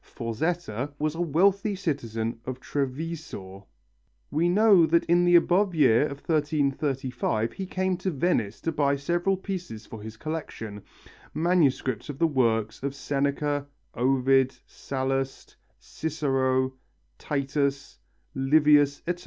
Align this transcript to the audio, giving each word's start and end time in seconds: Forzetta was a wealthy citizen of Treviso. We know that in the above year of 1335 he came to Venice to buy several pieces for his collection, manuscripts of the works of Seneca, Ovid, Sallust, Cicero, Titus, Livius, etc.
Forzetta 0.03 0.91
was 0.97 1.13
a 1.13 1.21
wealthy 1.21 1.75
citizen 1.75 2.39
of 2.43 2.59
Treviso. 2.59 3.67
We 4.31 4.49
know 4.49 4.87
that 4.87 5.03
in 5.05 5.25
the 5.25 5.35
above 5.35 5.75
year 5.75 6.07
of 6.07 6.25
1335 6.27 7.53
he 7.53 7.67
came 7.67 7.95
to 7.97 8.09
Venice 8.09 8.59
to 8.61 8.71
buy 8.71 8.95
several 8.95 9.37
pieces 9.37 9.85
for 9.85 10.01
his 10.01 10.17
collection, 10.17 10.81
manuscripts 11.35 12.09
of 12.09 12.17
the 12.17 12.25
works 12.25 12.81
of 12.81 12.95
Seneca, 12.95 13.67
Ovid, 13.93 14.55
Sallust, 14.65 15.55
Cicero, 15.77 16.73
Titus, 17.19 17.99
Livius, 18.33 19.03
etc. 19.05 19.19